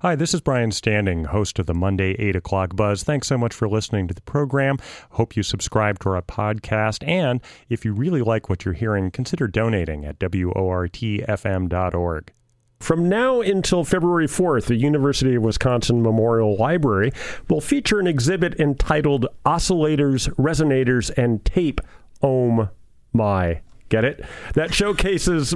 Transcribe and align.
Hi, 0.00 0.14
this 0.14 0.34
is 0.34 0.42
Brian 0.42 0.72
Standing, 0.72 1.24
host 1.24 1.58
of 1.58 1.64
the 1.64 1.72
Monday 1.72 2.14
8 2.18 2.36
o'clock 2.36 2.76
buzz. 2.76 3.02
Thanks 3.02 3.28
so 3.28 3.38
much 3.38 3.54
for 3.54 3.66
listening 3.66 4.06
to 4.08 4.14
the 4.14 4.20
program. 4.20 4.76
Hope 5.12 5.34
you 5.34 5.42
subscribe 5.42 6.00
to 6.00 6.10
our 6.10 6.20
podcast. 6.20 7.02
And 7.08 7.40
if 7.70 7.82
you 7.82 7.94
really 7.94 8.20
like 8.20 8.50
what 8.50 8.66
you're 8.66 8.74
hearing, 8.74 9.10
consider 9.10 9.48
donating 9.48 10.04
at 10.04 10.18
WORTFM.org. 10.18 10.62
From 12.78 13.08
now 13.08 13.40
until 13.40 13.84
February 13.84 14.26
4th, 14.26 14.66
the 14.66 14.76
University 14.76 15.34
of 15.34 15.42
Wisconsin 15.42 16.02
Memorial 16.02 16.56
Library 16.56 17.10
will 17.48 17.62
feature 17.62 17.98
an 17.98 18.06
exhibit 18.06 18.60
entitled 18.60 19.24
Oscillators, 19.46 20.28
Resonators, 20.34 21.10
and 21.16 21.42
Tape 21.46 21.80
Ohm 22.20 22.68
My. 23.14 23.62
Get 23.88 24.04
it? 24.04 24.24
That 24.54 24.74
showcases 24.74 25.54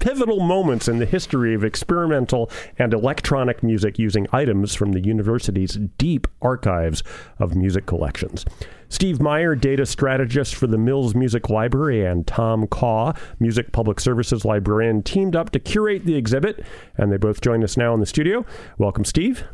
pivotal 0.00 0.40
moments 0.40 0.88
in 0.88 0.98
the 0.98 1.06
history 1.06 1.54
of 1.54 1.62
experimental 1.62 2.50
and 2.76 2.92
electronic 2.92 3.62
music 3.62 3.98
using 3.98 4.26
items 4.32 4.74
from 4.74 4.92
the 4.92 5.00
university's 5.00 5.78
deep 5.96 6.26
archives 6.42 7.04
of 7.38 7.54
music 7.54 7.86
collections. 7.86 8.44
Steve 8.88 9.20
Meyer, 9.20 9.54
data 9.54 9.84
strategist 9.86 10.54
for 10.54 10.66
the 10.66 10.78
Mills 10.78 11.14
Music 11.14 11.50
Library, 11.50 12.04
and 12.04 12.26
Tom 12.26 12.66
Caw, 12.66 13.12
music 13.38 13.70
public 13.70 14.00
services 14.00 14.44
librarian, 14.44 15.02
teamed 15.02 15.36
up 15.36 15.50
to 15.50 15.58
curate 15.58 16.04
the 16.04 16.16
exhibit, 16.16 16.64
and 16.96 17.12
they 17.12 17.18
both 17.18 17.40
join 17.40 17.62
us 17.62 17.76
now 17.76 17.92
in 17.94 18.00
the 18.00 18.06
studio. 18.06 18.46
Welcome, 18.78 19.04
Steve. 19.04 19.44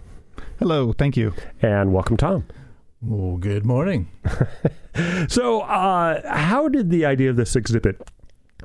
Hello, 0.61 0.93
thank 0.93 1.17
you. 1.17 1.35
And 1.61 1.93
welcome, 1.93 2.17
Tom. 2.17 2.47
Well, 3.03 3.37
good 3.37 3.67
morning. 3.67 4.09
so, 5.29 5.61
uh, 5.63 6.23
how 6.33 6.69
did 6.69 6.91
the 6.91 7.05
idea 7.05 7.29
of 7.29 7.37
this 7.37 7.57
exhibit 7.57 8.01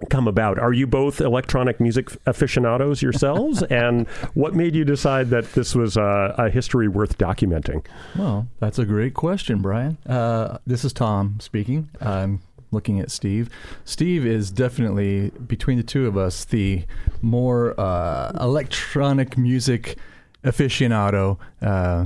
come 0.09 0.27
about? 0.27 0.59
Are 0.59 0.73
you 0.73 0.87
both 0.87 1.21
electronic 1.21 1.79
music 1.79 2.09
aficionados 2.25 3.01
yourselves? 3.01 3.63
and 3.69 4.07
what 4.33 4.53
made 4.55 4.75
you 4.75 4.85
decide 4.85 5.29
that 5.29 5.53
this 5.53 5.75
was 5.75 5.97
a, 5.97 6.35
a, 6.37 6.49
history 6.49 6.87
worth 6.87 7.17
documenting? 7.17 7.85
Well, 8.17 8.47
that's 8.59 8.79
a 8.79 8.85
great 8.85 9.13
question, 9.13 9.61
Brian. 9.61 9.97
Uh, 10.07 10.57
this 10.65 10.83
is 10.83 10.93
Tom 10.93 11.37
speaking. 11.39 11.89
I'm 12.01 12.41
looking 12.71 12.99
at 12.99 13.11
Steve. 13.11 13.49
Steve 13.85 14.25
is 14.25 14.51
definitely, 14.51 15.29
between 15.29 15.77
the 15.77 15.83
two 15.83 16.07
of 16.07 16.17
us, 16.17 16.45
the 16.45 16.85
more 17.21 17.79
uh, 17.79 18.31
electronic 18.39 19.37
music 19.37 19.97
aficionado. 20.43 21.37
Uh, 21.61 22.05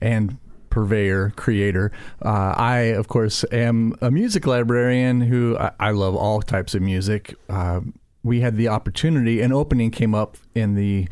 and 0.00 0.38
purveyor, 0.70 1.32
creator. 1.36 1.92
Uh, 2.24 2.54
I, 2.56 2.78
of 2.96 3.08
course, 3.08 3.44
am 3.52 3.94
a 4.00 4.10
music 4.10 4.46
librarian 4.46 5.20
who 5.20 5.58
I, 5.58 5.72
I 5.78 5.90
love 5.90 6.16
all 6.16 6.40
types 6.40 6.74
of 6.74 6.82
music. 6.82 7.34
Uh, 7.48 7.80
we 8.22 8.40
had 8.40 8.56
the 8.56 8.68
opportunity, 8.68 9.40
an 9.40 9.52
opening 9.52 9.90
came 9.90 10.14
up 10.14 10.36
in 10.54 10.74
the 10.74 11.08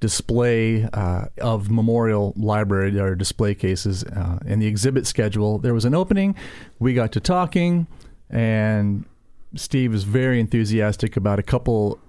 display 0.00 0.88
uh, 0.92 1.26
of 1.40 1.70
Memorial 1.70 2.34
Library, 2.36 2.98
our 2.98 3.14
display 3.14 3.54
cases, 3.54 4.02
uh, 4.04 4.38
in 4.44 4.58
the 4.58 4.66
exhibit 4.66 5.06
schedule. 5.06 5.58
There 5.58 5.74
was 5.74 5.84
an 5.84 5.94
opening. 5.94 6.34
We 6.80 6.92
got 6.92 7.12
to 7.12 7.20
talking, 7.20 7.86
and 8.28 9.04
Steve 9.54 9.92
was 9.92 10.04
very 10.04 10.40
enthusiastic 10.40 11.16
about 11.16 11.38
a 11.38 11.42
couple 11.42 12.00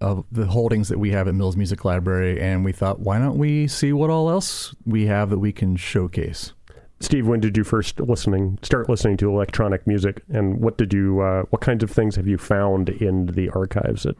of 0.00 0.24
the 0.32 0.46
holdings 0.46 0.88
that 0.88 0.98
we 0.98 1.10
have 1.10 1.28
at 1.28 1.34
Mills 1.34 1.56
Music 1.56 1.84
Library, 1.84 2.40
and 2.40 2.64
we 2.64 2.72
thought, 2.72 3.00
why 3.00 3.18
don't 3.18 3.36
we 3.38 3.66
see 3.66 3.92
what 3.92 4.10
all 4.10 4.30
else 4.30 4.74
we 4.86 5.06
have 5.06 5.30
that 5.30 5.38
we 5.38 5.52
can 5.52 5.76
showcase? 5.76 6.52
Steve, 7.00 7.26
when 7.26 7.40
did 7.40 7.56
you 7.56 7.64
first 7.64 7.98
listening 7.98 8.58
start 8.62 8.88
listening 8.88 9.16
to 9.16 9.30
electronic 9.30 9.86
music, 9.86 10.22
and 10.28 10.60
what 10.60 10.76
did 10.76 10.92
you 10.92 11.20
uh, 11.20 11.42
what 11.44 11.62
kinds 11.62 11.82
of 11.82 11.90
things 11.90 12.16
have 12.16 12.26
you 12.26 12.36
found 12.36 12.90
in 12.90 13.26
the 13.26 13.48
archives 13.50 14.04
at 14.04 14.16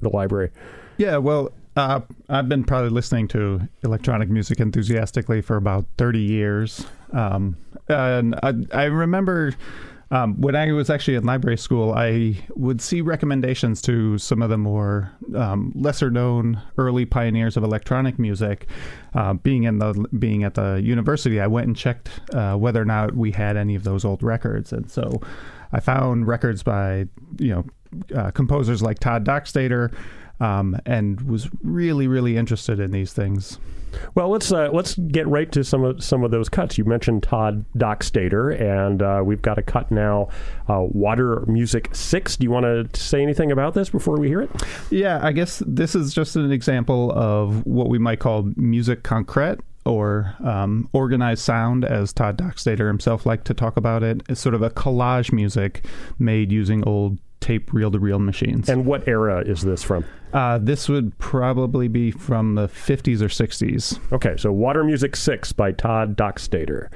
the 0.00 0.08
library? 0.08 0.50
Yeah, 0.96 1.18
well, 1.18 1.52
uh, 1.76 2.00
I've 2.28 2.48
been 2.48 2.64
probably 2.64 2.90
listening 2.90 3.28
to 3.28 3.60
electronic 3.84 4.28
music 4.28 4.58
enthusiastically 4.58 5.42
for 5.42 5.56
about 5.56 5.86
thirty 5.96 6.20
years, 6.20 6.84
um, 7.12 7.56
and 7.88 8.34
I, 8.42 8.54
I 8.72 8.84
remember 8.86 9.54
um, 10.10 10.40
when 10.40 10.56
I 10.56 10.72
was 10.72 10.88
actually 10.88 11.16
in 11.16 11.24
library 11.24 11.58
school, 11.58 11.92
I 11.92 12.36
would 12.56 12.80
see 12.80 13.02
recommendations 13.02 13.82
to 13.82 14.16
some 14.16 14.40
of 14.40 14.48
the 14.48 14.56
more 14.56 15.12
um, 15.36 15.72
lesser 15.74 16.10
known 16.10 16.62
early 16.78 17.04
pioneers 17.04 17.56
of 17.56 17.64
electronic 17.64 18.18
music. 18.18 18.68
Uh, 19.14 19.34
being 19.34 19.64
in 19.64 19.78
the 19.78 19.92
being 20.18 20.44
at 20.44 20.54
the 20.54 20.80
university, 20.82 21.40
I 21.40 21.46
went 21.46 21.66
and 21.66 21.76
checked 21.76 22.08
uh, 22.32 22.54
whether 22.54 22.80
or 22.80 22.86
not 22.86 23.14
we 23.16 23.32
had 23.32 23.56
any 23.56 23.74
of 23.74 23.84
those 23.84 24.04
old 24.04 24.22
records, 24.22 24.72
and 24.72 24.90
so 24.90 25.20
I 25.72 25.80
found 25.80 26.26
records 26.26 26.62
by 26.62 27.06
you 27.38 27.50
know 27.50 27.64
uh, 28.16 28.30
composers 28.30 28.82
like 28.82 28.98
Tod 28.98 29.24
Dockstader, 29.24 29.94
um, 30.40 30.76
and 30.86 31.20
was 31.22 31.48
really 31.62 32.06
really 32.06 32.36
interested 32.36 32.80
in 32.80 32.90
these 32.90 33.12
things. 33.12 33.58
Well, 34.14 34.28
let's 34.28 34.52
uh, 34.52 34.70
let's 34.72 34.94
get 34.96 35.26
right 35.28 35.50
to 35.52 35.64
some 35.64 35.84
of 35.84 36.02
some 36.02 36.24
of 36.24 36.30
those 36.30 36.48
cuts. 36.48 36.78
You 36.78 36.84
mentioned 36.84 37.22
Tod 37.22 37.64
Dockstader, 37.76 38.58
and 38.60 39.02
uh, 39.02 39.22
we've 39.24 39.42
got 39.42 39.58
a 39.58 39.62
cut 39.62 39.90
now. 39.90 40.28
Uh, 40.68 40.82
Water 40.82 41.44
Music 41.46 41.94
Six. 41.94 42.36
Do 42.36 42.44
you 42.44 42.50
want 42.50 42.92
to 42.92 43.00
say 43.00 43.22
anything 43.22 43.50
about 43.50 43.74
this 43.74 43.90
before 43.90 44.16
we 44.18 44.28
hear 44.28 44.42
it? 44.42 44.50
Yeah, 44.90 45.20
I 45.22 45.32
guess 45.32 45.62
this 45.66 45.94
is 45.94 46.14
just 46.14 46.36
an 46.36 46.52
example 46.52 47.12
of 47.12 47.64
what 47.66 47.88
we 47.88 47.98
might 47.98 48.20
call 48.20 48.50
musique 48.56 49.02
concrète 49.02 49.60
or 49.86 50.34
um, 50.44 50.88
organized 50.92 51.42
sound, 51.42 51.84
as 51.84 52.12
Tod 52.12 52.36
Dockstader 52.36 52.88
himself 52.88 53.24
liked 53.24 53.46
to 53.46 53.54
talk 53.54 53.76
about 53.76 54.02
it. 54.02 54.22
It's 54.28 54.40
sort 54.40 54.54
of 54.54 54.60
a 54.60 54.70
collage 54.70 55.32
music 55.32 55.84
made 56.18 56.52
using 56.52 56.86
old 56.86 57.18
tape 57.40 57.72
reel 57.72 57.90
to 57.90 57.98
reel 57.98 58.18
machines. 58.18 58.68
And 58.68 58.84
what 58.84 59.06
era 59.08 59.42
is 59.42 59.62
this 59.62 59.82
from? 59.82 60.04
Uh, 60.32 60.58
this 60.58 60.88
would 60.88 61.16
probably 61.18 61.88
be 61.88 62.10
from 62.10 62.54
the 62.54 62.68
50s 62.68 63.20
or 63.20 63.28
60s. 63.28 63.98
Okay, 64.12 64.36
so 64.36 64.52
Water 64.52 64.84
Music 64.84 65.16
6 65.16 65.52
by 65.52 65.72
Tod 65.72 66.16
Dockstader. 66.16 66.88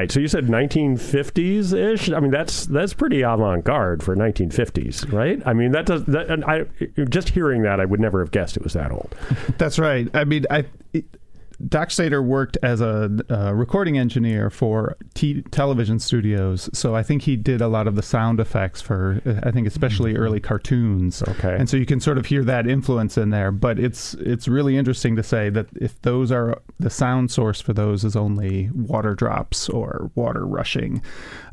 Right, 0.00 0.10
so 0.10 0.20
you 0.20 0.28
said 0.28 0.46
1950s 0.46 1.72
ish. 1.72 2.10
I 2.10 2.20
mean, 2.20 2.30
that's 2.30 2.66
that's 2.66 2.94
pretty 2.94 3.22
avant 3.22 3.64
garde 3.64 4.02
for 4.02 4.16
1950s, 4.16 5.12
right? 5.12 5.40
I 5.46 5.52
mean, 5.52 5.72
that 5.72 5.86
does 5.86 6.04
that. 6.06 6.30
And 6.30 6.44
I 6.44 6.64
just 7.08 7.30
hearing 7.30 7.62
that, 7.62 7.80
I 7.80 7.84
would 7.84 8.00
never 8.00 8.20
have 8.20 8.30
guessed 8.30 8.56
it 8.56 8.62
was 8.62 8.72
that 8.72 8.90
old. 8.90 9.14
That's 9.58 9.78
right. 9.78 10.08
I 10.14 10.24
mean, 10.24 10.46
I 10.50 10.64
Dockstader 11.66 12.24
worked 12.24 12.56
as 12.62 12.80
a 12.80 13.10
uh, 13.30 13.52
recording 13.52 13.98
engineer 13.98 14.48
for 14.48 14.96
t- 15.14 15.42
television 15.50 15.98
studios, 15.98 16.70
so 16.72 16.94
I 16.94 17.02
think 17.02 17.22
he 17.22 17.36
did 17.36 17.60
a 17.60 17.68
lot 17.68 17.86
of 17.86 17.96
the 17.96 18.02
sound 18.02 18.40
effects 18.40 18.80
for, 18.80 19.20
I 19.42 19.50
think, 19.50 19.66
especially 19.66 20.14
mm-hmm. 20.14 20.22
early 20.22 20.40
cartoons. 20.40 21.22
Okay, 21.22 21.56
and 21.58 21.68
so 21.68 21.76
you 21.76 21.84
can 21.84 22.00
sort 22.00 22.16
of 22.16 22.26
hear 22.26 22.44
that 22.44 22.66
influence 22.66 23.18
in 23.18 23.30
there. 23.30 23.52
But 23.52 23.78
it's 23.78 24.14
it's 24.14 24.48
really 24.48 24.78
interesting 24.78 25.16
to 25.16 25.22
say 25.22 25.50
that 25.50 25.66
if 25.76 26.00
those 26.02 26.32
are 26.32 26.62
the 26.78 26.90
sound 26.90 27.30
source 27.30 27.60
for 27.60 27.74
those 27.74 28.04
is 28.04 28.16
only 28.16 28.70
water 28.74 29.14
drops 29.14 29.68
or 29.68 30.10
water 30.14 30.46
rushing, 30.46 31.02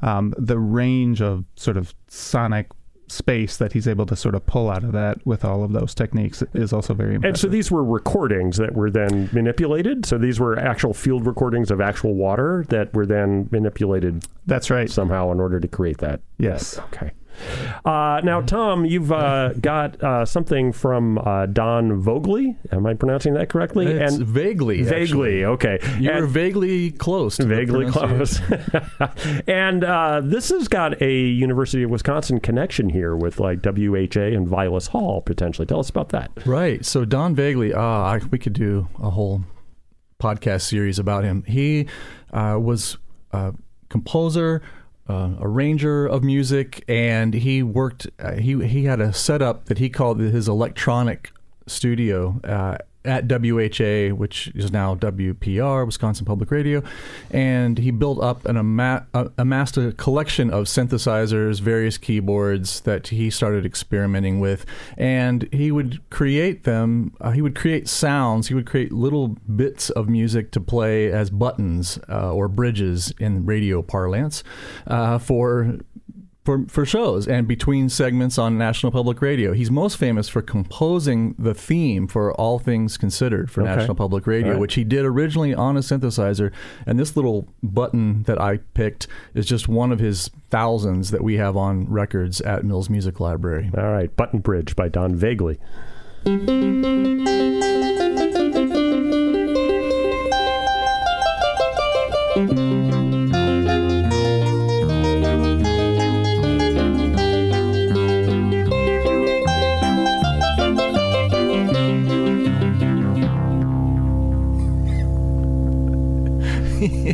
um, 0.02 0.34
the 0.38 0.58
range 0.58 1.22
of 1.22 1.44
sort 1.56 1.76
of 1.76 1.94
sonic 2.08 2.68
space 3.08 3.58
that 3.58 3.74
he's 3.74 3.88
able 3.88 4.06
to 4.06 4.16
sort 4.16 4.36
of 4.36 4.46
pull 4.46 4.70
out 4.70 4.84
of 4.84 4.92
that 4.92 5.26
with 5.26 5.46
all 5.46 5.64
of 5.64 5.72
those 5.72 5.96
techniques 5.96 6.44
is 6.54 6.74
also 6.74 6.94
very 6.94 7.16
impressive. 7.16 7.34
And 7.34 7.40
so 7.40 7.48
these 7.48 7.72
were 7.72 7.84
recordings 7.84 8.58
that 8.58 8.74
were 8.74 8.92
then 8.92 9.30
manipulated. 9.32 10.06
So 10.06 10.18
these 10.18 10.40
were 10.40 10.58
actual 10.60 10.94
field 10.94 11.26
recordings 11.26 11.72
of 11.72 11.82
actual 11.82 12.16
water 12.16 12.66
that 12.70 12.94
were 12.94 13.06
then 13.06 13.48
manipulated. 13.52 14.26
That's 14.46 14.70
right. 14.70 14.90
Somehow 14.90 15.32
in 15.32 15.40
order 15.40 15.60
to 15.60 15.68
create 15.68 16.00
that. 16.00 16.22
Yes. 16.38 16.76
That, 16.76 16.84
okay. 16.86 17.12
Uh, 17.86 18.22
now, 18.24 18.42
Tom, 18.42 18.86
you've 18.86 19.12
uh, 19.12 19.54
got 19.62 20.02
uh, 20.04 20.26
something 20.26 20.72
from 20.72 21.18
uh, 21.20 21.46
Don 21.46 22.02
Voegeli. 22.02 22.56
Am 22.72 22.86
I 22.86 22.94
pronouncing 22.94 23.34
that 23.36 23.50
correctly? 23.50 23.88
It's 23.88 24.16
and 24.16 24.26
vaguely. 24.26 24.84
Vaguely. 24.84 25.02
Actually. 25.02 25.46
Okay. 25.46 25.80
You 26.00 26.12
are 26.12 26.26
vaguely 26.26 26.92
close. 26.92 27.38
vaguely 27.38 27.90
close. 27.90 28.40
and 29.48 29.84
uh, 29.84 30.22
this 30.24 30.50
has 30.50 30.68
got 30.68 31.02
a 31.02 31.12
University 31.12 31.84
of 31.84 31.90
Wisconsin 31.90 32.40
connection 32.40 32.90
here 32.90 33.16
with 33.16 33.40
like 33.40 33.64
WHA 33.64 34.22
and 34.22 34.48
Vilas 34.48 34.88
Hall 34.88 35.22
potentially. 35.22 35.66
Tell 35.66 35.80
us 35.80 35.90
about 35.90 36.10
that. 36.10 36.32
Right. 36.46 36.86
So 36.86 37.06
Don 37.06 37.36
Voegeli, 37.36 37.74
uh, 37.76 38.26
we 38.32 38.40
could 38.40 38.54
do 38.54 38.88
a 39.02 39.10
whole 39.10 39.44
podcast 40.20 40.62
series 40.62 41.00
about 41.00 41.24
him. 41.24 41.44
He 41.48 41.88
was 42.32 42.98
a 43.32 43.54
composer 43.90 44.62
uh, 45.08 45.32
arranger 45.40 46.06
of 46.06 46.24
music, 46.24 46.84
and 46.88 47.34
he 47.34 47.64
worked. 47.64 48.08
Uh, 48.20 48.34
he 48.34 48.68
he 48.68 48.86
had 48.86 49.00
a 49.00 49.14
setup 49.14 49.66
that 49.66 49.78
he 49.78 49.90
called 49.90 50.20
his 50.20 50.48
electronic 50.48 51.32
studio. 51.66 52.40
At 53.08 53.30
WHA, 53.32 54.14
which 54.16 54.52
is 54.54 54.70
now 54.72 54.94
WPR, 54.96 55.86
Wisconsin 55.86 56.26
Public 56.26 56.52
Radio, 56.52 56.84
and 57.32 57.78
he 57.78 57.90
built 57.90 58.22
up 58.22 58.46
an 58.46 58.58
ama- 58.58 59.08
uh, 59.14 59.30
amassed 59.38 59.78
a 59.78 59.94
collection 59.94 60.50
of 60.50 60.66
synthesizers, 60.66 61.62
various 61.62 61.98
keyboards 61.98 62.82
that 62.82 63.08
he 63.08 63.30
started 63.30 63.66
experimenting 63.66 64.42
with, 64.42 64.66
and 64.98 65.48
he 65.54 65.72
would 65.72 66.02
create 66.10 66.66
them. 66.66 67.14
Uh, 67.22 67.32
he 67.32 67.42
would 67.42 67.56
create 67.56 67.88
sounds. 67.88 68.50
He 68.50 68.54
would 68.54 68.68
create 68.68 68.92
little 68.92 69.30
bits 69.56 69.90
of 69.90 70.10
music 70.10 70.52
to 70.52 70.60
play 70.60 71.10
as 71.10 71.30
buttons 71.30 71.98
uh, 72.10 72.34
or 72.34 72.50
bridges 72.50 73.14
in 73.20 73.46
radio 73.46 73.82
parlance 73.82 74.44
uh, 74.86 75.18
for 75.18 75.80
for, 76.48 76.64
for 76.70 76.86
shows 76.86 77.28
and 77.28 77.46
between 77.46 77.90
segments 77.90 78.38
on 78.38 78.58
National 78.58 78.90
Public 78.90 79.22
Radio. 79.22 79.52
He's 79.52 79.70
most 79.70 79.98
famous 79.98 80.30
for 80.30 80.42
composing 80.42 81.36
the 81.38 81.54
theme 81.54 82.08
for 82.08 82.32
All 82.36 82.58
Things 82.58 82.96
Considered 82.96 83.52
for 83.52 83.64
Okay. 83.64 83.76
National 83.76 83.96
Public 83.96 84.26
Radio, 84.26 84.52
right. 84.52 84.60
which 84.60 84.76
he 84.76 84.86
did 84.86 85.04
originally 85.04 85.54
on 85.54 85.76
a 85.76 85.82
synthesizer. 85.82 86.54
And 86.86 86.98
this 86.98 87.18
little 87.18 87.50
button 87.62 88.24
that 88.24 88.40
I 88.40 88.60
picked 88.76 89.08
is 89.34 89.46
just 89.46 89.68
one 89.68 89.92
of 89.92 90.00
his 90.00 90.32
thousands 90.50 91.12
that 91.12 91.22
we 91.22 91.36
have 91.36 91.58
on 91.58 91.86
records 91.90 92.40
at 92.40 92.64
Mills 92.64 92.90
Music 92.90 93.20
Library. 93.20 93.70
All 93.78 93.92
right, 93.92 94.16
Button 94.16 94.40
Bridge 94.40 94.74
by 94.74 94.88
Don 94.88 95.20
Voegeli. 95.20 95.58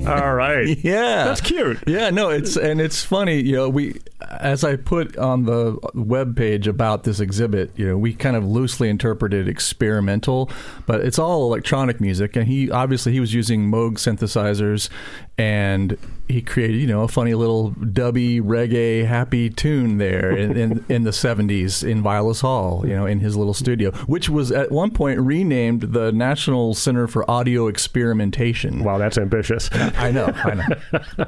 All 0.08 0.34
right. 0.34 0.78
Yeah. 0.84 1.26
That's 1.26 1.42
cute. 1.42 1.80
Yeah, 1.88 2.10
no, 2.10 2.30
it's 2.30 2.58
and 2.58 2.82
it's 2.82 3.04
funny, 3.04 3.40
you 3.42 3.54
know, 3.54 3.70
we 3.70 4.00
as 4.44 4.64
I 4.64 4.76
put 4.76 5.18
on 5.18 5.46
the 5.46 5.78
web 5.94 6.36
page 6.36 6.68
about 6.68 7.04
this 7.04 7.20
exhibit, 7.20 7.72
you 7.76 7.88
know, 7.88 7.98
we 7.98 8.14
kind 8.14 8.36
of 8.36 8.46
loosely 8.46 8.90
interpreted 8.90 9.48
experimental, 9.48 10.52
but 10.86 11.02
it's 11.02 11.18
all 11.18 11.44
electronic 11.46 12.02
music 12.02 12.36
and 12.36 12.48
he 12.48 12.70
obviously 12.70 13.14
he 13.14 13.20
was 13.20 13.34
using 13.34 13.72
Moog 13.72 13.94
synthesizers 13.94 14.90
and 15.38 15.98
he 16.28 16.42
created, 16.42 16.78
you 16.78 16.88
know, 16.88 17.02
a 17.02 17.08
funny 17.08 17.34
little 17.34 17.72
dubby 17.72 18.42
reggae 18.42 19.06
happy 19.06 19.50
tune 19.50 19.98
there 19.98 20.32
in, 20.32 20.56
in, 20.56 20.86
in 20.90 21.04
the 21.04 21.12
70s 21.12 21.88
in 21.88 22.02
Vilas 22.02 22.42
Hall, 22.42 22.88
you 22.88 22.96
know, 22.96 23.06
in 23.06 23.20
his 23.20 23.36
little 23.36 23.54
studio, 23.54 23.92
which 24.06 24.30
was 24.30 24.52
at 24.52 24.72
one 24.72 24.92
point 24.92 25.20
renamed 25.20 25.94
the 25.94 26.12
National 26.12 26.74
Center 26.74 27.08
for 27.08 27.30
Audio 27.30 27.68
Experimentation. 27.68 28.84
Wow, 28.84 28.98
that's 28.98 29.18
ambitious. 29.18 29.70
I 29.74 30.12
know, 30.12 30.26
I 30.26 30.54
know. 30.54 31.26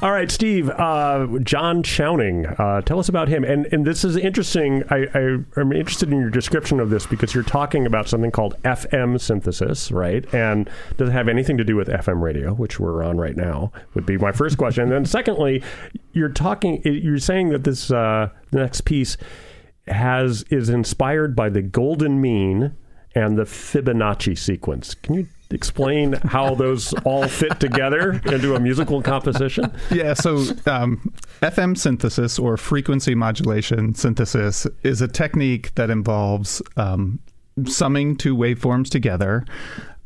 All 0.02 0.12
right, 0.12 0.30
Steve, 0.30 0.68
uh, 0.70 1.26
John 1.42 1.82
Chowning, 1.82 2.37
uh, 2.46 2.80
tell 2.82 2.98
us 2.98 3.08
about 3.08 3.28
him. 3.28 3.44
And 3.44 3.66
and 3.72 3.84
this 3.84 4.04
is 4.04 4.16
interesting. 4.16 4.82
I, 4.90 5.06
I 5.14 5.60
am 5.60 5.72
interested 5.72 6.10
in 6.10 6.20
your 6.20 6.30
description 6.30 6.80
of 6.80 6.90
this 6.90 7.06
because 7.06 7.34
you're 7.34 7.44
talking 7.44 7.86
about 7.86 8.08
something 8.08 8.30
called 8.30 8.60
FM 8.62 9.20
synthesis, 9.20 9.90
right? 9.90 10.24
And 10.34 10.68
does 10.96 11.08
it 11.08 11.12
have 11.12 11.28
anything 11.28 11.56
to 11.58 11.64
do 11.64 11.76
with 11.76 11.88
FM 11.88 12.22
radio, 12.22 12.54
which 12.54 12.80
we're 12.80 13.02
on 13.02 13.18
right 13.18 13.36
now? 13.36 13.72
Would 13.94 14.06
be 14.06 14.18
my 14.18 14.32
first 14.32 14.58
question. 14.58 14.84
and 14.84 14.92
then 14.92 15.04
secondly, 15.04 15.62
you're 16.12 16.28
talking. 16.28 16.82
You're 16.84 17.18
saying 17.18 17.50
that 17.50 17.64
this 17.64 17.90
uh, 17.90 18.30
next 18.52 18.82
piece 18.82 19.16
has 19.86 20.44
is 20.44 20.68
inspired 20.68 21.34
by 21.34 21.48
the 21.48 21.62
golden 21.62 22.20
mean 22.20 22.76
and 23.14 23.38
the 23.38 23.44
Fibonacci 23.44 24.36
sequence. 24.36 24.94
Can 24.94 25.14
you 25.14 25.26
explain 25.50 26.12
how 26.12 26.54
those 26.54 26.92
all 27.04 27.26
fit 27.26 27.58
together 27.60 28.20
into 28.26 28.54
a 28.54 28.60
musical 28.60 29.02
composition? 29.02 29.72
Yeah, 29.90 30.14
so 30.14 30.36
um, 30.66 31.12
FM 31.40 31.76
synthesis 31.76 32.38
or 32.38 32.56
frequency 32.56 33.14
modulation 33.14 33.94
synthesis 33.94 34.66
is 34.82 35.00
a 35.00 35.08
technique 35.08 35.74
that 35.76 35.90
involves 35.90 36.60
um, 36.76 37.20
summing 37.64 38.16
two 38.16 38.36
waveforms 38.36 38.90
together. 38.90 39.44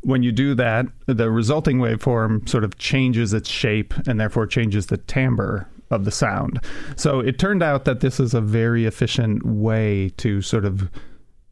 When 0.03 0.23
you 0.23 0.33
do 0.33 0.55
that, 0.55 0.87
the 1.07 1.31
resulting 1.31 1.79
waveform 1.79 2.49
sort 2.49 2.65
of 2.65 2.79
changes 2.79 3.33
its 3.33 3.49
shape 3.49 3.95
and 4.07 4.19
therefore 4.19 4.47
changes 4.47 4.87
the 4.87 4.97
timbre 4.97 5.69
of 5.91 6.05
the 6.05 6.11
sound. 6.11 6.61
So 6.97 7.21
it 7.21 7.39
turned 7.39 7.63
out 7.63 7.85
that 7.85 8.01
this 8.01 8.19
is 8.19 8.35
a 8.35 8.41
very 8.41 8.87
efficient 8.87 9.45
way 9.45 10.11
to 10.17 10.41
sort 10.43 10.65
of 10.65 10.91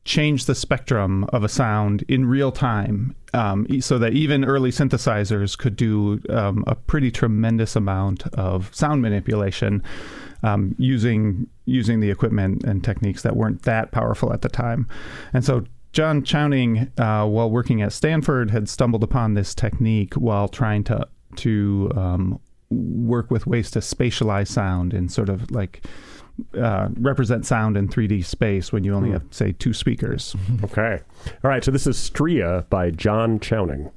change 0.05 0.47
the 0.47 0.55
spectrum 0.55 1.25
of 1.33 1.45
a 1.45 1.49
sound 1.49 2.05
in 2.09 2.25
real 2.25 2.51
time 2.51 3.15
um, 3.35 3.67
so 3.81 3.99
that 3.99 4.13
even 4.13 4.45
early 4.45 4.71
synthesizers 4.71 5.57
could 5.57 5.77
do 5.77 6.21
um, 6.31 6.65
a 6.67 6.75
pretty 6.75 7.11
tremendous 7.11 7.77
amount 7.77 8.27
of 8.35 8.75
sound 8.75 9.03
manipulation 9.03 9.83
um, 10.43 10.75
using 10.79 11.47
using 11.67 12.01
the 12.01 12.11
equipment 12.11 12.65
and 12.65 12.83
techniques 12.83 13.23
that 13.23 13.37
weren't 13.37 13.63
that 13.63 13.93
powerful 13.93 14.33
at 14.33 14.43
the 14.43 14.49
time. 14.49 14.89
And 15.33 15.45
so 15.45 15.65
John 15.93 16.23
Chowning, 16.23 16.91
uh, 16.99 17.27
while 17.27 17.51
working 17.51 17.83
at 17.83 17.93
Stanford, 17.93 18.51
had 18.51 18.69
stumbled 18.69 19.03
upon 19.03 19.35
this 19.35 19.55
technique 19.55 20.15
while 20.15 20.49
trying 20.49 20.85
to 20.85 21.07
to 21.37 21.91
um, 21.95 22.41
work 22.71 23.31
with 23.31 23.47
ways 23.47 23.71
to 23.73 23.81
spatialize 23.81 24.49
sound 24.49 24.95
and 24.95 25.13
sort 25.13 25.29
of 25.29 25.51
like 25.51 25.85
uh, 26.59 26.89
represent 26.99 27.47
sound 27.47 27.77
in 27.77 27.89
3D 27.89 28.25
space 28.25 28.73
when 28.73 28.85
you 28.85 28.95
only 28.95 29.11
have, 29.11 29.25
say, 29.31 29.53
two 29.53 29.73
speakers. 29.73 30.35
Okay. 30.65 31.01
All 31.43 31.51
right. 31.51 31.65
So 31.65 31.71
this 31.71 31.87
is 31.87 31.97
Stria 31.97 32.69
by 32.71 32.91
John 32.91 33.39
Chowning. 33.41 33.91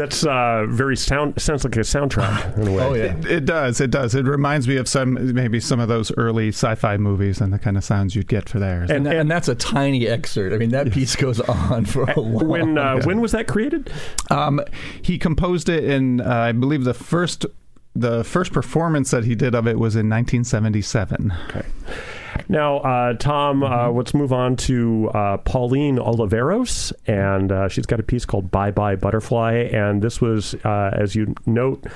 That's 0.00 0.24
uh, 0.24 0.64
very 0.68 0.96
sound. 0.96 1.40
Sounds 1.40 1.62
like 1.62 1.76
a 1.76 1.80
soundtrack 1.80 2.56
in 2.56 2.68
a 2.68 2.72
way. 2.72 2.82
Oh 2.82 2.94
yeah. 2.94 3.16
It, 3.18 3.26
it 3.26 3.44
does. 3.44 3.82
It 3.82 3.90
does. 3.90 4.14
It 4.14 4.24
reminds 4.24 4.66
me 4.66 4.76
of 4.76 4.88
some 4.88 5.34
maybe 5.34 5.60
some 5.60 5.78
of 5.78 5.88
those 5.88 6.10
early 6.16 6.48
sci-fi 6.48 6.96
movies 6.96 7.38
and 7.40 7.52
the 7.52 7.58
kind 7.58 7.76
of 7.76 7.84
sounds 7.84 8.16
you'd 8.16 8.26
get 8.28 8.48
for 8.48 8.58
there. 8.58 8.86
And, 8.88 9.04
that- 9.04 9.16
and 9.16 9.30
that's 9.30 9.48
a 9.48 9.54
tiny 9.54 10.06
excerpt. 10.08 10.54
I 10.54 10.58
mean, 10.58 10.70
that 10.70 10.90
piece 10.90 11.16
goes 11.16 11.38
on 11.40 11.84
for 11.84 12.04
a 12.04 12.18
long. 12.18 12.48
When 12.48 12.78
uh, 12.78 13.02
when 13.02 13.20
was 13.20 13.32
that 13.32 13.46
created? 13.46 13.92
Um, 14.30 14.60
he 15.02 15.18
composed 15.18 15.68
it 15.68 15.84
in, 15.84 16.22
uh, 16.22 16.24
I 16.28 16.52
believe, 16.52 16.84
the 16.84 16.94
first 16.94 17.44
the 17.94 18.24
first 18.24 18.52
performance 18.52 19.10
that 19.10 19.24
he 19.24 19.34
did 19.34 19.54
of 19.54 19.66
it 19.66 19.78
was 19.78 19.96
in 19.96 20.08
1977. 20.08 21.32
Okay. 21.48 21.66
Now, 22.50 22.78
uh, 22.78 23.12
Tom, 23.14 23.62
uh, 23.62 23.92
let's 23.92 24.12
move 24.12 24.32
on 24.32 24.56
to 24.56 25.08
uh, 25.14 25.36
Pauline 25.36 25.98
Oliveros, 25.98 26.92
and 27.06 27.52
uh, 27.52 27.68
she's 27.68 27.86
got 27.86 28.00
a 28.00 28.02
piece 28.02 28.24
called 28.24 28.50
"Bye 28.50 28.72
Bye 28.72 28.96
Butterfly," 28.96 29.70
and 29.72 30.02
this 30.02 30.20
was, 30.20 30.56
uh, 30.64 30.90
as 30.92 31.14
you 31.14 31.34
note. 31.46 31.86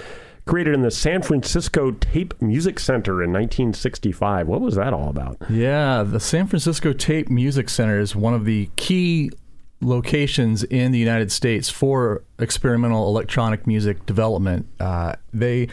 Created 0.46 0.74
in 0.74 0.82
the 0.82 0.90
San 0.90 1.22
Francisco 1.22 1.90
Tape 1.90 2.40
Music 2.40 2.78
Center 2.78 3.22
in 3.22 3.32
1965. 3.32 4.46
What 4.46 4.60
was 4.60 4.76
that 4.76 4.92
all 4.92 5.08
about? 5.08 5.38
Yeah, 5.48 6.04
the 6.04 6.20
San 6.20 6.46
Francisco 6.46 6.92
Tape 6.92 7.30
Music 7.30 7.68
Center 7.68 7.98
is 7.98 8.14
one 8.14 8.34
of 8.34 8.44
the 8.44 8.68
key 8.76 9.30
locations 9.80 10.62
in 10.62 10.92
the 10.92 10.98
United 10.98 11.32
States 11.32 11.68
for 11.68 12.22
experimental 12.38 13.08
electronic 13.08 13.66
music 13.66 14.06
development. 14.06 14.68
Uh, 14.78 15.14
they 15.32 15.66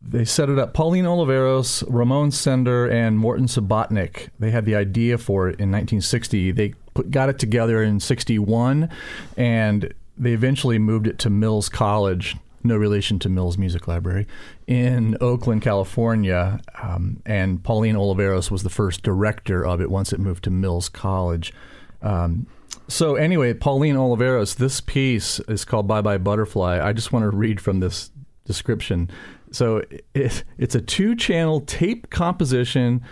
they 0.00 0.24
set 0.24 0.48
it 0.48 0.58
up. 0.58 0.74
Pauline 0.74 1.04
Oliveros, 1.04 1.84
Ramon 1.88 2.30
Sender, 2.30 2.86
and 2.86 3.18
Morton 3.18 3.46
Subotnick. 3.46 4.28
They 4.38 4.50
had 4.50 4.64
the 4.64 4.74
idea 4.74 5.18
for 5.18 5.48
it 5.48 5.60
in 5.60 5.70
1960. 5.70 6.52
They 6.52 6.74
put, 6.94 7.10
got 7.10 7.28
it 7.28 7.38
together 7.38 7.82
in 7.82 8.00
61, 8.00 8.88
and 9.36 9.92
they 10.16 10.32
eventually 10.32 10.78
moved 10.78 11.06
it 11.06 11.18
to 11.20 11.30
Mills 11.30 11.68
College. 11.68 12.36
No 12.64 12.76
relation 12.76 13.18
to 13.20 13.28
Mills 13.28 13.56
Music 13.56 13.86
Library 13.86 14.26
in 14.66 15.16
Oakland, 15.20 15.62
California. 15.62 16.60
Um, 16.82 17.22
and 17.24 17.62
Pauline 17.62 17.94
Oliveros 17.94 18.50
was 18.50 18.62
the 18.62 18.70
first 18.70 19.02
director 19.02 19.64
of 19.64 19.80
it 19.80 19.90
once 19.90 20.12
it 20.12 20.18
moved 20.18 20.44
to 20.44 20.50
Mills 20.50 20.88
College. 20.88 21.52
Um, 22.02 22.46
so 22.88 23.14
anyway, 23.14 23.54
Pauline 23.54 23.96
Oliveros, 23.96 24.56
this 24.56 24.80
piece 24.80 25.40
is 25.40 25.64
called 25.64 25.86
Bye 25.86 26.02
Bye 26.02 26.18
Butterfly. 26.18 26.80
I 26.82 26.92
just 26.92 27.12
want 27.12 27.22
to 27.24 27.30
read 27.30 27.60
from 27.60 27.80
this 27.80 28.10
description. 28.44 29.10
So 29.52 29.82
it, 30.14 30.44
it's 30.58 30.74
a 30.74 30.80
two-channel 30.80 31.62
tape 31.62 32.10
composition 32.10 33.02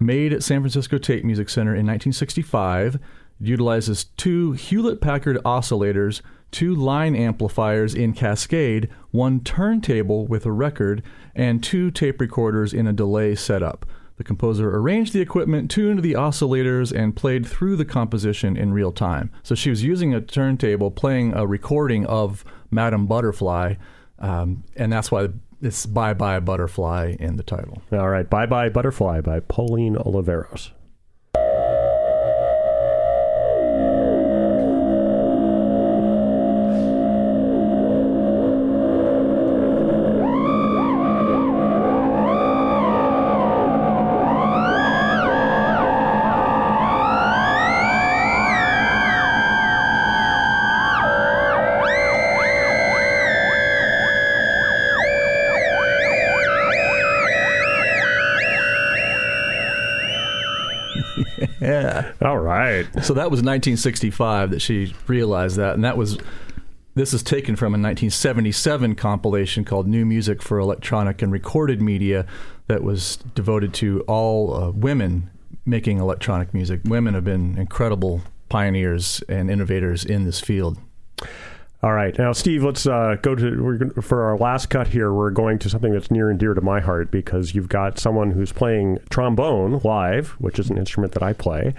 made 0.00 0.32
at 0.32 0.42
San 0.42 0.60
Francisco 0.60 0.98
Tape 0.98 1.24
Music 1.24 1.48
Center 1.48 1.70
in 1.70 1.86
1965. 1.86 2.96
It 2.96 3.00
utilizes 3.40 4.04
two 4.16 4.52
Hewlett 4.52 5.00
Packard 5.00 5.38
oscillators, 5.44 6.20
two 6.50 6.74
line 6.74 7.16
amplifiers 7.16 7.94
in 7.94 8.12
Cascade, 8.12 8.88
one 9.10 9.40
turntable 9.40 10.26
with 10.26 10.46
a 10.46 10.52
record, 10.52 11.02
and 11.34 11.62
two 11.62 11.90
tape 11.90 12.20
recorders 12.20 12.72
in 12.72 12.86
a 12.86 12.92
delay 12.92 13.34
setup. 13.34 13.86
The 14.16 14.24
composer 14.24 14.70
arranged 14.76 15.12
the 15.12 15.20
equipment, 15.20 15.70
tuned 15.70 16.02
the 16.02 16.12
oscillators, 16.12 16.96
and 16.96 17.16
played 17.16 17.44
through 17.44 17.74
the 17.74 17.84
composition 17.84 18.56
in 18.56 18.72
real 18.72 18.92
time. 18.92 19.32
So 19.42 19.56
she 19.56 19.70
was 19.70 19.82
using 19.82 20.14
a 20.14 20.20
turntable, 20.20 20.92
playing 20.92 21.34
a 21.34 21.44
recording 21.46 22.06
of 22.06 22.44
Madame 22.70 23.06
Butterfly, 23.06 23.74
um, 24.20 24.62
and 24.76 24.92
that's 24.92 25.10
why 25.10 25.28
it's 25.60 25.86
Bye 25.86 26.14
Bye 26.14 26.40
Butterfly 26.40 27.16
in 27.18 27.36
the 27.36 27.42
title. 27.42 27.82
All 27.92 28.08
right, 28.08 28.28
Bye 28.28 28.46
Bye 28.46 28.68
Butterfly 28.68 29.20
by 29.20 29.40
Pauline 29.40 29.96
Oliveros. 29.96 30.70
Right. 62.94 63.04
So 63.04 63.14
that 63.14 63.30
was 63.30 63.38
1965 63.38 64.50
that 64.50 64.60
she 64.60 64.94
realized 65.06 65.56
that, 65.56 65.74
and 65.74 65.84
that 65.84 65.96
was. 65.96 66.18
This 66.96 67.12
is 67.12 67.24
taken 67.24 67.56
from 67.56 67.74
a 67.74 67.80
1977 67.82 68.94
compilation 68.94 69.64
called 69.64 69.88
New 69.88 70.06
Music 70.06 70.40
for 70.40 70.60
Electronic 70.60 71.22
and 71.22 71.32
Recorded 71.32 71.82
Media 71.82 72.24
that 72.68 72.84
was 72.84 73.16
devoted 73.34 73.74
to 73.74 74.02
all 74.02 74.54
uh, 74.54 74.70
women 74.70 75.28
making 75.66 75.98
electronic 75.98 76.54
music. 76.54 76.82
Women 76.84 77.14
have 77.14 77.24
been 77.24 77.58
incredible 77.58 78.22
pioneers 78.48 79.22
and 79.28 79.50
innovators 79.50 80.04
in 80.04 80.24
this 80.24 80.40
field. 80.40 80.78
All 81.84 81.92
right, 81.92 82.18
now 82.18 82.32
Steve, 82.32 82.64
let's 82.64 82.86
uh, 82.86 83.16
go 83.20 83.34
to 83.34 83.90
for 84.00 84.22
our 84.22 84.38
last 84.38 84.70
cut 84.70 84.88
here. 84.88 85.12
We're 85.12 85.28
going 85.28 85.58
to 85.58 85.68
something 85.68 85.92
that's 85.92 86.10
near 86.10 86.30
and 86.30 86.40
dear 86.40 86.54
to 86.54 86.62
my 86.62 86.80
heart 86.80 87.10
because 87.10 87.54
you've 87.54 87.68
got 87.68 87.98
someone 87.98 88.30
who's 88.30 88.52
playing 88.52 89.00
trombone 89.10 89.82
live, 89.84 90.28
which 90.38 90.58
is 90.58 90.70
an 90.70 90.78
instrument 90.78 91.12
that 91.12 91.22
I 91.22 91.34
play, 91.34 91.74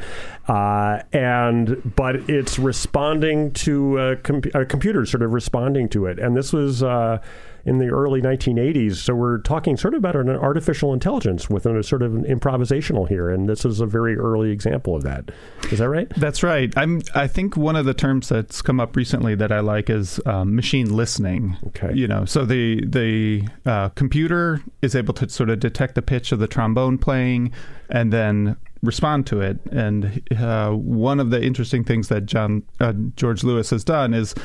uh, 0.48 1.00
and 1.12 1.96
but 1.96 2.18
it's 2.30 2.60
responding 2.60 3.52
to 3.54 3.98
a, 3.98 4.16
com- 4.18 4.44
a 4.54 4.64
computer, 4.64 5.08
sort 5.08 5.24
of 5.24 5.34
responding 5.34 5.90
to 5.90 6.06
it. 6.06 6.20
And 6.20 6.38
this 6.38 6.54
was 6.54 6.84
uh, 6.84 7.20
in 7.66 7.80
the 7.80 7.88
early 7.88 8.22
1980s, 8.22 8.98
so 8.98 9.16
we're 9.16 9.40
talking 9.40 9.76
sort 9.76 9.96
of 9.96 10.00
about 10.00 10.16
an 10.16 10.30
artificial 10.30 10.94
intelligence 10.94 11.50
with 11.50 11.66
a 11.66 11.84
sort 11.84 12.04
of 12.04 12.14
an 12.16 12.24
improvisational 12.24 13.08
here, 13.08 13.30
and 13.30 13.50
this 13.50 13.66
is 13.66 13.80
a 13.80 13.88
very 13.88 14.16
early 14.16 14.52
example 14.52 14.96
of 14.96 15.04
that. 15.04 15.32
Is 15.72 15.80
that 15.80 15.90
right? 15.90 16.08
That's 16.18 16.44
right. 16.44 16.72
I'm. 16.78 17.02
I 17.16 17.28
think 17.28 17.58
one 17.58 17.76
of 17.76 17.86
the 17.86 17.94
terms 17.94 18.30
that's 18.30 18.62
come 18.62 18.80
up 18.80 18.96
recently 18.96 19.34
that 19.36 19.52
I 19.52 19.62
like 19.62 19.90
is 19.90 20.20
um, 20.26 20.56
machine 20.56 20.96
listening. 20.96 21.58
Okay. 21.68 21.92
You 21.94 22.08
know, 22.08 22.26
so 22.26 22.46
the 22.46 22.86
the 22.86 23.48
uh, 23.66 23.90
computer 23.90 24.62
is 24.82 24.96
able 24.96 25.16
to 25.16 25.28
sort 25.28 25.50
of 25.50 25.60
detect 25.60 25.96
the 25.96 26.02
pitch 26.04 26.32
of 26.32 26.40
the 26.40 26.48
trombone 26.48 27.00
playing, 27.00 27.52
and 27.90 28.14
then 28.14 28.58
respond 28.84 29.26
to 29.28 29.42
it. 29.42 29.60
And 29.72 30.22
uh, 30.38 30.72
one 30.72 31.20
of 31.20 31.32
the 31.32 31.42
interesting 31.42 31.84
things 31.84 32.10
that 32.10 32.28
John 32.28 32.64
uh, 32.80 32.94
George 33.16 33.44
Lewis 33.44 33.72
has 33.72 33.84
done 33.84 34.14
is 34.14 34.36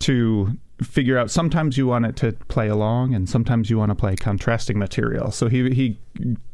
to 0.00 0.56
figure 0.82 1.18
out 1.18 1.30
sometimes 1.30 1.76
you 1.76 1.86
want 1.86 2.06
it 2.06 2.16
to 2.16 2.32
play 2.48 2.68
along 2.68 3.14
and 3.14 3.28
sometimes 3.28 3.68
you 3.68 3.78
want 3.78 3.90
to 3.90 3.94
play 3.94 4.16
contrasting 4.16 4.78
material 4.78 5.30
so 5.30 5.48
he 5.48 5.70
he 5.70 5.98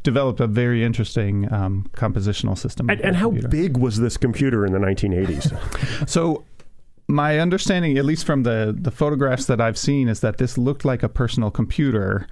developed 0.03 0.41
a 0.41 0.47
very 0.47 0.85
interesting 0.85 1.53
um, 1.53 1.89
compositional 1.97 2.59
system 2.59 2.91
And, 2.91 3.01
and 3.01 3.17
how 3.17 3.31
big 3.31 3.77
was 3.77 3.99
this 3.99 4.17
computer 4.17 4.67
in 4.67 4.73
the 4.73 4.79
1980s? 4.79 6.09
So 6.09 6.45
my 7.09 7.39
understanding, 7.39 7.99
at 7.99 8.05
least 8.05 8.27
from 8.27 8.43
the 8.43 8.77
the 8.77 8.91
photographs 8.91 9.47
that 9.47 9.61
I've 9.61 9.79
seen, 9.79 10.09
is 10.09 10.21
that 10.21 10.39
this 10.39 10.59
looked 10.59 10.85
like 10.85 11.03
a 11.03 11.09
personal 11.09 11.51
computer. 11.51 12.27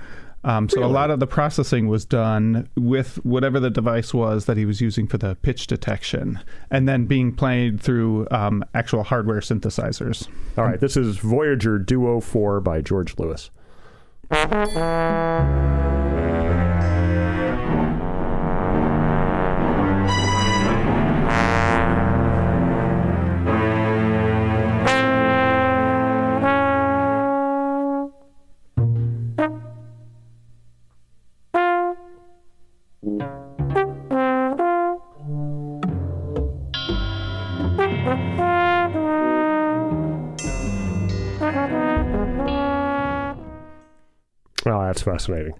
Um, 0.44 0.68
so 0.68 0.84
a 0.84 0.86
lot 0.86 1.10
of 1.10 1.20
the 1.20 1.26
processing 1.26 1.88
was 1.88 2.04
done 2.04 2.68
with 2.76 3.16
whatever 3.24 3.58
the 3.58 3.70
device 3.70 4.12
was 4.12 4.44
that 4.44 4.58
he 4.58 4.66
was 4.66 4.80
using 4.80 5.06
for 5.06 5.16
the 5.16 5.36
pitch 5.36 5.66
detection, 5.66 6.38
and 6.70 6.86
then 6.86 7.06
being 7.06 7.34
played 7.34 7.80
through 7.80 8.28
um, 8.30 8.62
actual 8.74 9.02
hardware 9.04 9.40
synthesizers. 9.40 10.28
All 10.58 10.64
right, 10.64 10.80
this 10.80 10.96
is 10.96 11.16
Voyager 11.16 11.78
Duo 11.78 12.20
4 12.20 12.60
by 12.60 12.82
George 12.82 13.18
Lewis. 13.18 13.50
Oh, 44.66 44.80
that's 44.86 45.02
fascinating. 45.02 45.54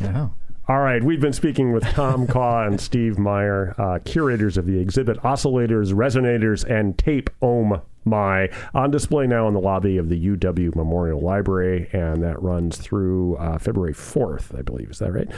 Yeah. 0.00 0.28
All 0.68 0.80
right, 0.80 1.02
we've 1.02 1.20
been 1.20 1.32
speaking 1.32 1.72
with 1.72 1.84
Tom 1.84 2.26
Caw 2.28 2.66
and 2.66 2.80
Steve 2.80 3.18
Meyer, 3.18 3.74
uh, 3.78 4.00
curators 4.04 4.56
of 4.56 4.66
the 4.66 4.78
exhibit 4.80 5.16
Oscillators, 5.22 5.92
Resonators, 5.92 6.64
and 6.68 6.98
Tape 6.98 7.30
Ohm 7.40 7.80
My, 8.04 8.48
on 8.74 8.90
display 8.90 9.28
now 9.28 9.46
in 9.46 9.54
the 9.54 9.60
lobby 9.60 9.96
of 9.96 10.08
the 10.08 10.26
UW 10.36 10.74
Memorial 10.74 11.20
Library, 11.20 11.88
and 11.92 12.20
that 12.24 12.42
runs 12.42 12.78
through 12.78 13.36
uh, 13.36 13.58
February 13.58 13.94
4th, 13.94 14.58
I 14.58 14.62
believe. 14.62 14.90
Is 14.90 14.98
that 14.98 15.12
right? 15.12 15.28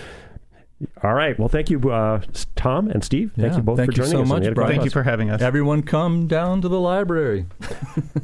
All 1.02 1.12
right. 1.12 1.36
Well, 1.38 1.48
thank 1.48 1.68
you, 1.70 1.90
uh, 1.90 2.22
Tom 2.54 2.88
and 2.88 3.02
Steve. 3.04 3.32
Thank 3.36 3.50
Yeah, 3.50 3.56
you 3.56 3.62
both 3.64 3.78
thank 3.78 3.88
for 3.88 3.92
you 3.92 3.96
joining 3.96 4.12
so 4.12 4.18
us. 4.22 4.22
on 4.22 4.28
much, 4.28 4.42
the 4.44 4.48
Ed 4.50 4.54
Brian. 4.54 4.70
Thank 4.72 4.84
you 4.84 4.90
for 4.90 5.02
having 5.02 5.28
us. 5.28 5.42
Everyone 5.42 5.82
come 5.82 6.26
down 6.28 6.62
to 6.62 6.68
the 6.68 6.78
library. 6.80 7.46